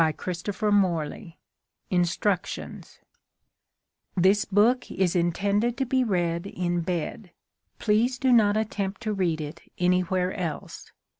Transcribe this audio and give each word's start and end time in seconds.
M. 0.01 1.33
INSTRUCTIONS 1.91 2.99
This 4.17 4.45
book 4.45 4.89
is 4.89 5.15
intended 5.15 5.77
to 5.77 5.85
be 5.85 6.03
read 6.03 6.47
in 6.47 6.81
bed. 6.81 7.29
Please 7.77 8.17
do 8.17 8.31
not 8.31 8.57
attempt 8.57 9.01
to 9.01 9.13
read 9.13 9.39
it 9.39 9.61
anywhere 9.77 10.33
else. 10.33 10.91